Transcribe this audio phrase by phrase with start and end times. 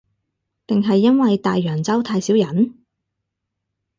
[0.65, 2.83] 定係因為大洋洲太少人